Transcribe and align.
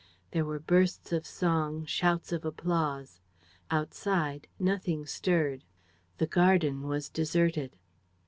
There 0.31 0.45
were 0.45 0.57
bursts 0.57 1.11
of 1.11 1.27
song, 1.27 1.85
shouts 1.85 2.31
of 2.31 2.43
applause. 2.43 3.21
Outside, 3.69 4.47
nothing 4.57 5.05
stirred. 5.05 5.63
The 6.17 6.25
garden 6.25 6.87
was 6.87 7.07
deserted. 7.07 7.75